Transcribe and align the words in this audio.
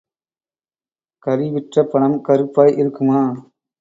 கரிவிற்ற 1.27 1.83
பணம் 1.83 2.17
கறுப்பாய் 2.21 2.73
இருக்குமா? 2.77 3.21